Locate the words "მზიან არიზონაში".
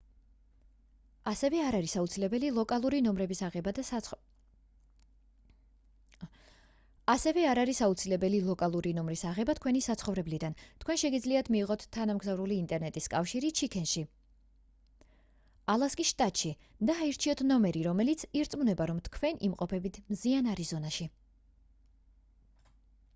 20.15-21.11